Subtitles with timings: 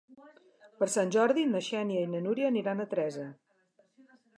[0.79, 3.33] Per Sant Jordi na Xènia i na Núria aniran a Teresa.